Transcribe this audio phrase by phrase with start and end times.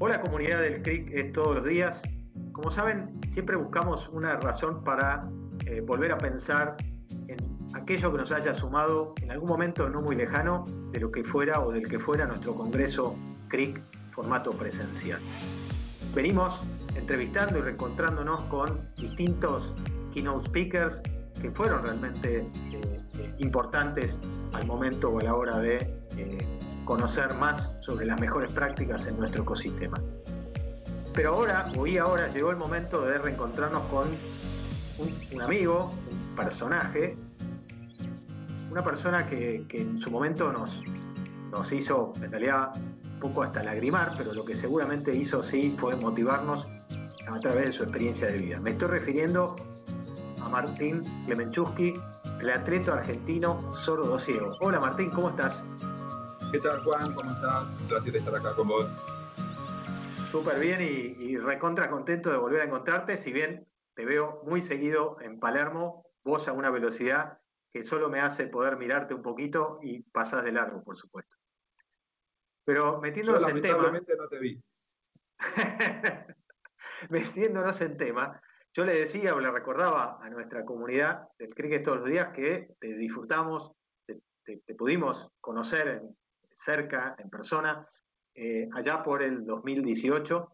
[0.00, 2.00] Hola comunidad del CRIC es todos los días.
[2.52, 5.28] Como saben, siempre buscamos una razón para
[5.66, 6.76] eh, volver a pensar
[7.26, 7.36] en
[7.74, 11.60] aquello que nos haya sumado en algún momento no muy lejano de lo que fuera
[11.60, 13.16] o del que fuera nuestro congreso
[13.48, 13.80] CRIC
[14.12, 15.18] formato presencial.
[16.14, 16.60] Venimos
[16.94, 19.74] entrevistando y reencontrándonos con distintos
[20.14, 21.00] keynote speakers
[21.42, 22.46] que fueron realmente eh,
[23.18, 24.16] eh, importantes
[24.52, 25.78] al momento o a la hora de
[26.88, 30.00] conocer más sobre las mejores prácticas en nuestro ecosistema.
[31.12, 34.08] Pero ahora, hoy ahora, llegó el momento de reencontrarnos con
[35.34, 37.14] un, amigo, un personaje,
[38.70, 40.80] una persona que, en su momento nos,
[41.50, 45.94] nos hizo, en realidad, un poco hasta lagrimar, pero lo que seguramente hizo sí fue
[45.96, 46.68] motivarnos
[47.30, 48.60] a través de su experiencia de vida.
[48.60, 49.56] Me estoy refiriendo
[50.40, 51.92] a Martín Klemenchusky,
[52.40, 54.56] el atleta argentino sordo ciego.
[54.62, 55.62] Hola Martín, ¿cómo estás?
[56.50, 57.12] ¿Qué tal, Juan?
[57.12, 57.90] ¿Cómo estás?
[57.90, 58.86] Gracias de estar acá con vos.
[60.30, 65.20] Súper bien y, recontra contento de volver a encontrarte, si bien te veo muy seguido
[65.20, 67.38] en Palermo, vos a una velocidad
[67.70, 71.36] que solo me hace poder mirarte un poquito y pasás de largo, por supuesto.
[72.64, 73.90] Pero metiéndonos en tema.
[73.90, 74.62] no te vi.
[77.10, 78.40] metiéndonos en tema,
[78.72, 82.70] yo le decía o le recordaba a nuestra comunidad del cricket todos los días que
[82.80, 83.72] te disfrutamos,
[84.44, 86.16] te pudimos conocer en,
[86.58, 87.86] cerca, en persona,
[88.34, 90.52] eh, allá por el 2018,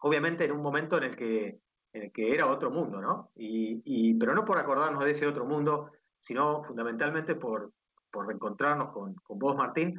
[0.00, 1.60] obviamente en un momento en el que,
[1.92, 3.30] en el que era otro mundo, ¿no?
[3.36, 5.90] Y, pero no por acordarnos de ese otro mundo,
[6.20, 7.72] sino fundamentalmente por,
[8.10, 9.98] por reencontrarnos con, con vos, Martín,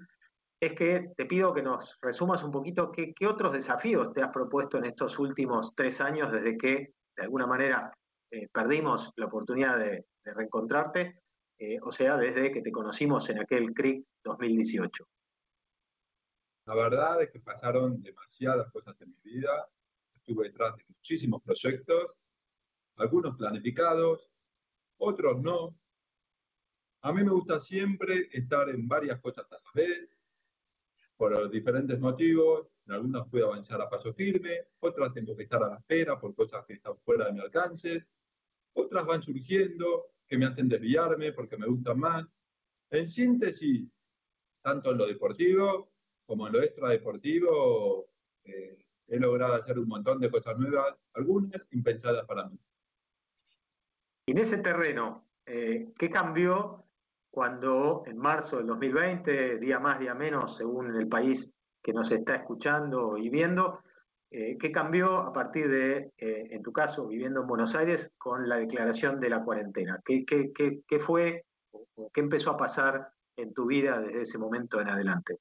[0.65, 4.77] es que te pido que nos resumas un poquito qué, otros desafíos te has propuesto
[4.77, 7.91] en estos últimos tres años desde que, de alguna manera,
[8.31, 11.19] eh, perdimos la oportunidad de, reencontrarte,
[11.63, 15.07] eh, o sea, desde que te conocimos en aquel CRIC 2018?
[16.65, 19.69] La verdad es que pasaron demasiadas cosas en mi vida.
[20.13, 22.11] Estuve detrás de muchísimos proyectos,
[22.97, 24.29] algunos planificados,
[24.97, 25.73] otros no.
[27.01, 30.09] A mí me gusta siempre estar en varias cosas a la vez,
[31.15, 32.67] por diferentes motivos.
[32.87, 36.35] En algunas puedo avanzar a paso firme, otras tengo que estar a la espera por
[36.35, 38.05] cosas que están fuera de mi alcance,
[38.73, 42.25] otras van surgiendo que me hacen desviarme porque me gustan más.
[42.89, 43.87] En síntesis,
[44.63, 45.91] tanto en lo deportivo
[46.25, 48.07] como en lo extradeportivo,
[48.43, 52.57] eh, he logrado hacer un montón de cosas nuevas, algunas impensadas para mí.
[54.25, 56.83] en ese terreno, eh, ¿qué cambió
[57.29, 61.51] cuando en marzo del 2020, día más, día menos, según el país
[61.83, 63.83] que nos está escuchando y viendo,
[64.33, 68.57] eh, ¿qué cambió a partir de, en tu caso, viviendo en Buenos Aires, con la
[68.57, 69.99] declaración de la cuarentena?
[70.03, 74.37] ¿Qué, qué, qué, qué fue o qué empezó a pasar en tu vida desde ese
[74.37, 75.37] momento en adelante?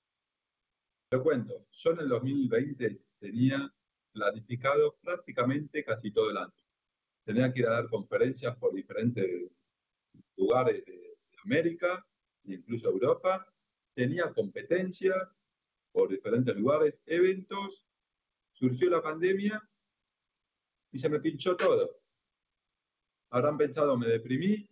[1.10, 3.70] Te cuento, yo en el 2020 tenía
[4.12, 6.53] planificado prácticamente casi todo el año.
[7.24, 9.50] Tenía que ir a dar conferencias por diferentes
[10.36, 11.12] lugares de,
[11.44, 12.06] América,
[12.44, 13.44] incluso Europa.
[13.94, 15.14] Tenía competencia
[15.92, 17.81] por diferentes lugares, eventos.
[18.53, 19.63] Surgió la pandemia
[20.93, 22.01] y se me pinchó todo.
[23.31, 24.69] Habrán pensado, me deprimí,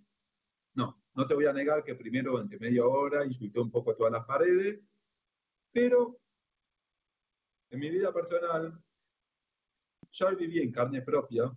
[1.15, 4.25] no te voy a negar que primero, durante media hora, insulté un poco todas las
[4.25, 4.81] paredes,
[5.73, 6.19] pero
[7.71, 8.83] en mi vida personal
[10.12, 11.53] ya viví en carne propia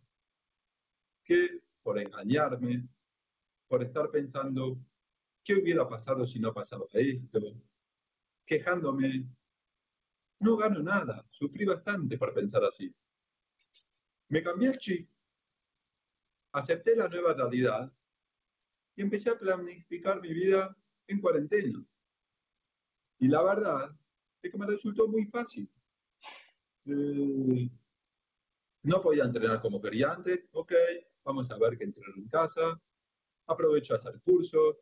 [1.23, 2.87] que por engañarme,
[3.67, 4.77] por estar pensando
[5.43, 7.39] qué hubiera pasado si no pasaba esto,
[8.45, 9.25] quejándome,
[10.39, 12.93] no gano nada, sufrí bastante por pensar así.
[14.29, 15.09] Me cambié el chip,
[16.51, 17.91] acepté la nueva realidad
[18.95, 20.75] y empecé a planificar mi vida
[21.07, 21.83] en cuarentena.
[23.19, 23.95] Y la verdad
[24.41, 25.69] es que me resultó muy fácil.
[26.85, 27.69] Eh,
[28.83, 30.73] no podía entrenar como quería antes, ok,
[31.23, 32.81] vamos a ver qué entrenar en casa,
[33.47, 34.77] aprovecho a hacer cursos,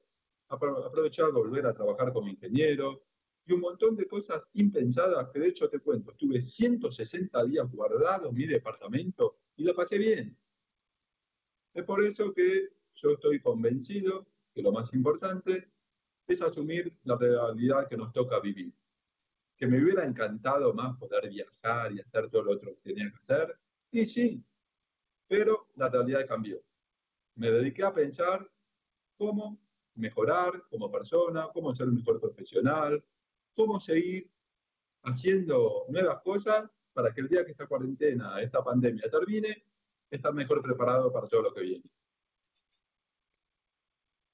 [0.48, 3.04] aprovecho a volver a trabajar como ingeniero,
[3.46, 8.30] y un montón de cosas impensadas que de hecho te cuento, estuve 160 días guardado
[8.30, 10.38] en mi departamento y lo pasé bien.
[11.74, 15.72] Es por eso que yo estoy convencido que lo más importante
[16.28, 18.74] es asumir la realidad que nos toca vivir.
[19.58, 23.18] Que me hubiera encantado más poder viajar y hacer todo lo otro que tenía que
[23.18, 23.58] hacer.
[23.92, 24.44] Y sí,
[25.28, 26.62] pero la realidad cambió.
[27.36, 28.50] Me dediqué a pensar
[29.18, 29.60] cómo
[29.96, 33.04] mejorar como persona, cómo ser un mejor profesional,
[33.56, 34.30] cómo seguir
[35.04, 39.64] haciendo nuevas cosas para que el día que esta cuarentena, esta pandemia termine,
[40.10, 41.84] estar mejor preparado para todo lo que viene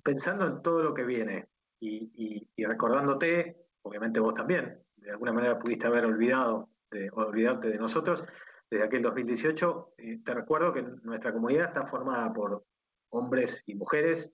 [0.07, 1.49] pensando en todo lo que viene
[1.81, 8.23] y, recordándote, obviamente vos también, de alguna manera pudiste haber olvidado de, olvidarte de nosotros
[8.69, 9.95] desde aquel 2018.
[9.97, 12.63] Eh, te recuerdo que nuestra comunidad está formada por
[13.09, 14.31] hombres y mujeres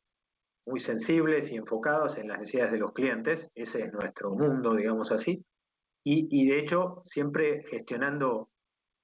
[0.66, 3.50] muy sensibles y enfocados en las necesidades de los clientes.
[3.56, 5.46] Ese es nuestro mundo, digamos así.
[6.06, 8.50] Y, de hecho, siempre gestionando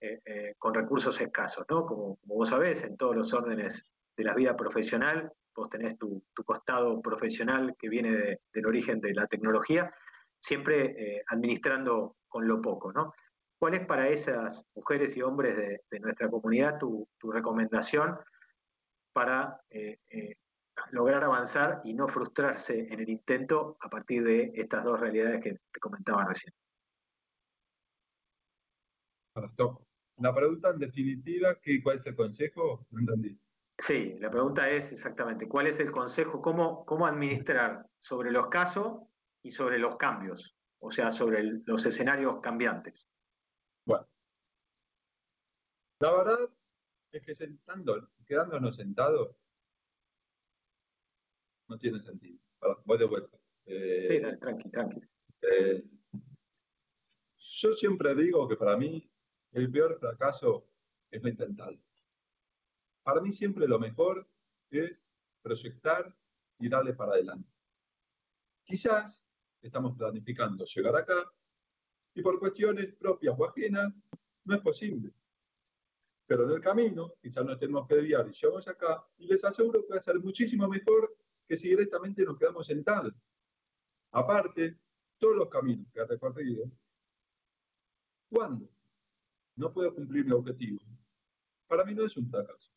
[0.02, 1.86] eh, eh, con recursos escasos, ¿no?
[1.86, 3.86] Como, vos sabés, en todos los órdenes
[4.18, 9.28] de la vida profesional, vos tenés tu, costado profesional que viene del origen de la
[9.28, 9.94] tecnología,
[10.42, 13.14] siempre administrando con lo poco, ¿no?
[13.60, 18.18] ¿Cuál es para esas mujeres y hombres de, nuestra comunidad tu, recomendación
[19.12, 20.36] para eh, eh,
[20.92, 25.60] lograr avanzar y no frustrarse en el intento a partir de estas dos realidades que
[25.72, 26.54] te comentaba recién?
[30.18, 32.86] La pregunta en definitiva, ¿cuál es el consejo?
[32.92, 33.40] No entendí.
[33.78, 36.42] Sí, la pregunta es exactamente, ¿cuál es el consejo?
[36.42, 39.04] ¿Cómo, cómo administrar sobre los casos
[39.42, 40.54] y sobre los cambios?
[40.80, 43.08] O sea, sobre los escenarios cambiantes.
[43.86, 44.06] Bueno,
[46.02, 46.40] la verdad
[47.14, 49.39] es que sentando, quedándonos sentados
[51.70, 52.40] no tiene sentido.
[52.86, 53.38] voy de vuelta.
[53.66, 55.02] Eh, sí, tranqui, tranqui.
[55.42, 55.84] Eh,
[57.38, 59.10] yo siempre digo que para mí
[59.52, 60.68] el peor fracaso
[61.12, 61.74] es no intentar.
[63.04, 64.28] Para mí siempre lo mejor
[64.72, 64.92] es
[65.42, 66.14] proyectar
[66.60, 67.50] y darle para adelante.
[68.66, 69.24] Quizás
[69.62, 71.32] estamos planificando llegar acá
[72.14, 73.94] y por cuestiones propias o ajenas
[74.46, 75.14] no es posible.
[76.26, 79.82] Pero en el camino, quizás nos tenemos que desviar y llegamos acá, y les aseguro
[79.84, 81.19] que va a ser muchísimo mejor
[81.50, 83.12] que si directamente nos quedamos sentados.
[84.12, 84.78] Aparte,
[85.18, 86.72] todos los caminos que ha recorrido,
[88.30, 88.70] ¿cuándo
[89.56, 90.80] no puedo cumplir mi objetivo?
[91.68, 92.72] Para mí no es un fracaso.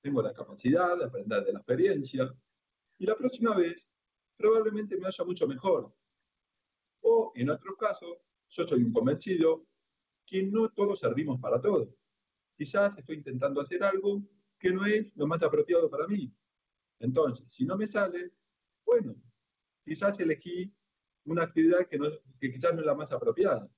[0.00, 2.32] Tengo la capacidad de aprender de la experiencia
[2.96, 3.84] y la próxima vez
[4.36, 5.92] probablemente me vaya mucho mejor.
[7.00, 8.18] O, en otros casos,
[8.50, 9.66] yo soy un convencido
[10.24, 11.92] que no todos servimos para todo.
[12.56, 14.22] Quizás estoy intentando hacer algo
[14.60, 16.32] que no es lo más apropiado para mí.
[17.04, 18.32] Entonces, si no me sale,
[18.84, 19.14] bueno,
[19.84, 20.72] quizás elegí
[21.26, 22.06] una actividad que, no,
[22.40, 23.68] que quizás no es la más apropiada.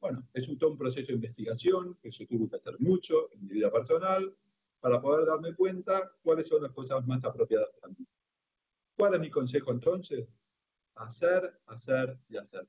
[0.00, 3.42] Bueno, es un, todo un proceso de investigación que yo tuve que hacer mucho en
[3.42, 4.34] mi vida personal
[4.80, 8.06] para poder darme cuenta cuáles son las cosas más apropiadas para mí.
[8.96, 10.26] ¿Cuál es mi consejo entonces?
[10.94, 12.66] Hacer, hacer y hacer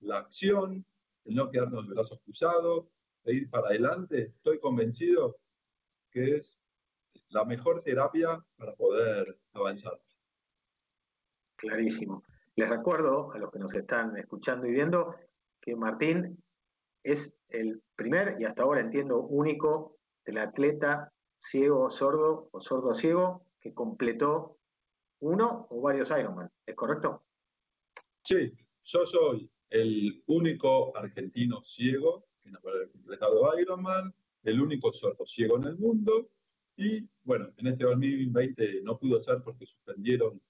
[0.00, 0.86] la acción,
[1.24, 2.86] el no quedarnos de brazos cruzados,
[3.24, 5.38] de ir para adelante, estoy convencido
[6.10, 6.58] que es
[7.30, 10.00] la mejor terapia para poder avanzar.
[11.56, 12.22] Clarísimo.
[12.56, 15.14] Les recuerdo a los que nos están escuchando y viendo
[15.60, 16.42] que Martín
[17.02, 23.46] es el primer y hasta ahora entiendo único del atleta ciego sordo o sordo ciego
[23.60, 24.58] que completó
[25.20, 26.50] uno o varios Ironman.
[26.66, 27.22] ¿Es correcto?
[28.22, 28.52] Sí,
[28.84, 34.14] yo soy el único argentino ciego que no puede haber completado Ironman,
[34.44, 36.30] el único sordo ciego en el mundo.
[36.78, 40.40] Y bueno, en este 2020 no pudo ser porque suspendieron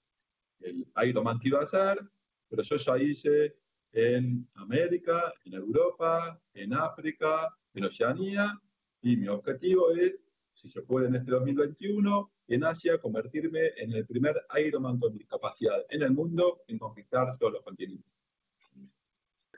[0.59, 1.99] el Ironman que iba a hacer,
[2.47, 3.55] pero yo ya hice
[3.91, 8.61] en América, en Europa, en África, en Oceanía,
[9.01, 10.19] y mi objetivo es,
[10.53, 15.83] si se puede en este 2021, en Asia, convertirme en el primer Ironman con discapacidad
[15.89, 18.19] en el mundo en conquistar todos los continentes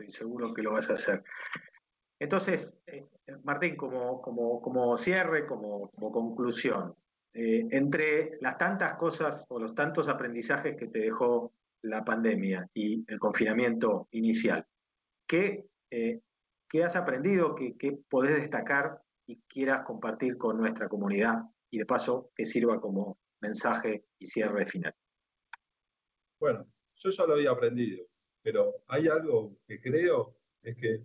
[0.01, 1.23] estoy seguro que lo vas a hacer.
[2.21, 3.07] Entonces, eh,
[3.43, 6.95] Martín, como, como, cierre, como, conclusión,
[7.33, 11.51] eh, entre las tantas cosas o los tantos aprendizajes que te dejó
[11.81, 14.63] la pandemia y el confinamiento inicial,
[15.27, 16.21] ¿qué, eh,
[16.83, 22.29] has aprendido, qué, qué podés destacar y quieras compartir con nuestra comunidad y de paso
[22.35, 24.93] que sirva como mensaje y cierre final?
[26.39, 28.05] Bueno, yo ya lo había aprendido
[28.43, 31.01] pero hay algo que creo, es que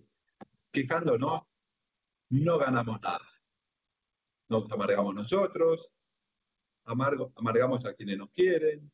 [0.76, 1.40] quejándonos
[2.28, 3.26] no ganamos nada.
[4.50, 5.88] Nos amargamos nosotros,
[6.84, 8.92] amargamos a quienes nos quieren.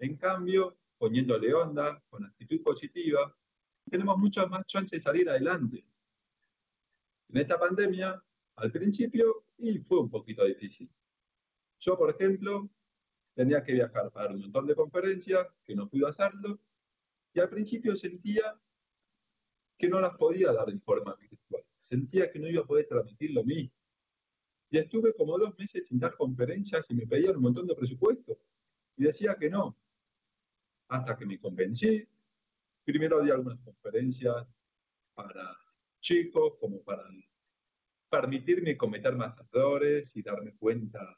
[0.00, 3.34] En cambio, poniéndole onda, con actitud positiva,
[3.90, 5.82] tenemos muchas más chances de salir adelante.
[7.30, 8.22] En esta pandemia,
[8.56, 10.90] al principio, y fue un poquito difícil.
[11.78, 12.68] Yo, por ejemplo,
[13.34, 16.60] tenía que viajar para un montón de conferencias, que no pude hacerlo,
[17.32, 18.60] y al principio sentía
[19.78, 21.62] que no las podía dar en forma virtual.
[21.82, 23.72] Sentía que no iba a poder transmitir lo mismo.
[24.70, 28.38] Y estuve como dos meses sin dar conferencias y me pedían un montón de presupuesto.
[28.96, 29.78] Y decía que no.
[30.88, 32.06] Hasta que me convencí.
[32.84, 34.46] Primero di algunas conferencias
[35.14, 35.56] para
[36.00, 37.04] chicos, como para
[38.10, 41.16] permitirme cometer más errores y darme cuenta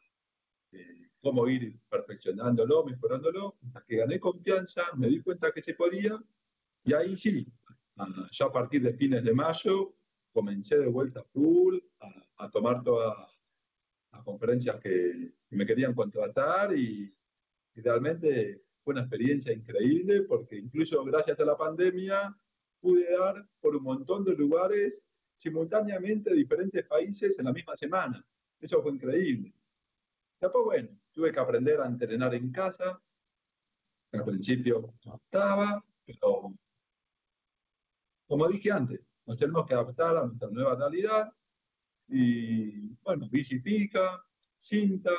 [0.71, 6.19] de cómo ir perfeccionándolo, mejorándolo, hasta que gané confianza, me di cuenta que se podía,
[6.85, 7.47] y ahí sí,
[8.33, 9.95] ya a partir de fines de mayo
[10.33, 11.79] comencé de vuelta full
[12.39, 13.15] a, tomar todas
[14.13, 17.15] las conferencias que me querían contratar y,
[17.75, 22.35] y realmente fue una experiencia increíble porque incluso gracias a la pandemia
[22.81, 25.03] pude dar por un montón de lugares
[25.37, 28.25] simultáneamente diferentes países en la misma semana.
[28.61, 29.53] Eso fue increíble.
[30.41, 33.01] Después, bueno, tuve que aprender a entrenar en casa.
[34.13, 36.55] Al principio no estaba, pero
[38.31, 41.33] como dije antes, nos tenemos que adaptar a nuestra nueva realidad.
[42.07, 44.25] Y bueno, bici fija,
[44.57, 45.11] cinta,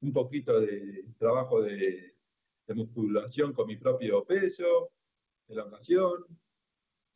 [0.00, 2.14] un poquito de trabajo de,
[2.68, 4.92] de musculación con mi propio peso,
[5.48, 6.24] elongación.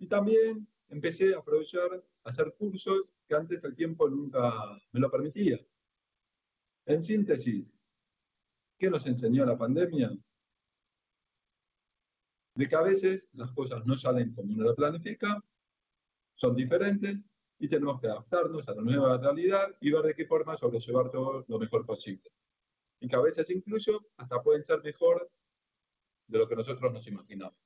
[0.01, 4.53] Y también empecé a aprovechar hacer cursos que antes el tiempo nunca
[4.91, 5.61] me lo permitía.
[6.87, 7.69] En síntesis,
[8.77, 10.11] ¿qué nos enseñó la pandemia?
[12.55, 15.43] De que a veces las cosas no salen como uno lo planifica,
[16.35, 17.19] son diferentes
[17.59, 21.45] y tenemos que adaptarnos a la nueva realidad y ver de qué forma sobrellevar todo
[21.47, 22.31] lo mejor posible.
[23.01, 25.31] Y que a veces incluso hasta pueden ser mejor
[26.27, 27.57] de lo que nosotros nos imaginamos.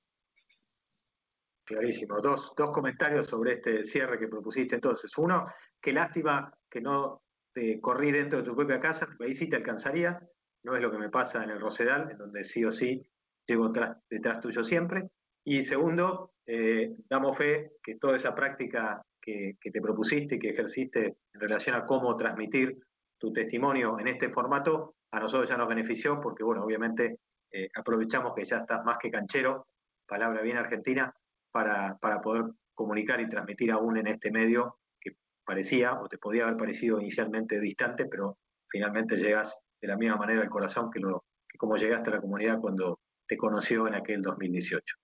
[1.65, 2.21] Clarísimo.
[2.21, 5.17] Dos, dos comentarios sobre este cierre que propusiste entonces.
[5.17, 5.47] Uno,
[5.81, 7.23] qué lástima que no
[7.53, 10.21] te corrí dentro de tu propia casa, ahí sí te alcanzaría.
[10.65, 13.07] No es lo que me pasa en el Rosedal, en donde sí o sí
[13.47, 13.73] llego
[14.09, 15.09] detrás tuyo siempre.
[15.45, 21.17] Y segundo, eh, damos fe que toda esa práctica que, te propusiste y que ejerciste
[21.33, 22.79] en relación a cómo transmitir
[23.19, 27.19] tu testimonio en este formato, a nosotros ya nos benefició porque, bueno, obviamente
[27.51, 29.67] eh, aprovechamos que ya estás más que canchero,
[30.07, 31.15] palabra bien argentina,
[31.51, 35.13] para, poder comunicar y transmitir aún en este medio que
[35.45, 40.43] parecía o te podía haber parecido inicialmente distante, pero finalmente llegas de la misma manera
[40.43, 41.25] al corazón que, lo,
[41.57, 44.97] como llegaste a la comunidad cuando te conoció en aquel 2018.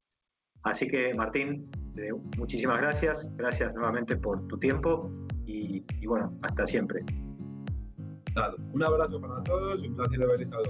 [0.62, 5.11] Así que Martín, eh, muchísimas gracias, gracias nuevamente por tu tiempo
[5.47, 7.03] y, bueno, hasta siempre.
[8.73, 10.62] Un abrazo para todos y un placer haber estado.